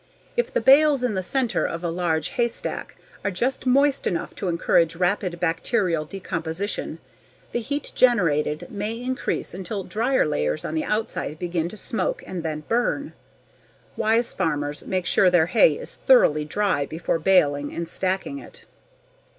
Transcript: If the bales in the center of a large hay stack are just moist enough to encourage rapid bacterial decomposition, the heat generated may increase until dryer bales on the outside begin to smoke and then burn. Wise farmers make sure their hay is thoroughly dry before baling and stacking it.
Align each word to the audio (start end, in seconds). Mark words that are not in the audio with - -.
If 0.35 0.51
the 0.51 0.61
bales 0.61 1.03
in 1.03 1.13
the 1.13 1.21
center 1.21 1.63
of 1.63 1.83
a 1.83 1.91
large 1.91 2.29
hay 2.29 2.49
stack 2.49 2.97
are 3.23 3.29
just 3.29 3.67
moist 3.67 4.07
enough 4.07 4.33
to 4.37 4.47
encourage 4.47 4.95
rapid 4.95 5.39
bacterial 5.39 6.05
decomposition, 6.05 6.97
the 7.51 7.59
heat 7.61 7.91
generated 7.93 8.65
may 8.71 8.99
increase 8.99 9.53
until 9.53 9.83
dryer 9.83 10.27
bales 10.27 10.65
on 10.65 10.73
the 10.73 10.85
outside 10.85 11.37
begin 11.37 11.69
to 11.69 11.77
smoke 11.77 12.23
and 12.25 12.41
then 12.41 12.63
burn. 12.67 13.13
Wise 13.95 14.33
farmers 14.33 14.87
make 14.87 15.05
sure 15.05 15.29
their 15.29 15.45
hay 15.45 15.73
is 15.75 15.93
thoroughly 15.97 16.45
dry 16.45 16.87
before 16.87 17.19
baling 17.19 17.71
and 17.71 17.87
stacking 17.87 18.39
it. 18.39 18.65